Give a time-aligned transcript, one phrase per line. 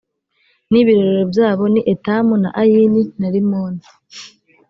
[0.71, 3.83] n ibirorero byabo ni etamu na ayini na rimoni